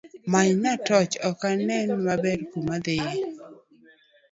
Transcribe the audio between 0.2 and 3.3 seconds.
Menyna torch ok anen maber kuma adhie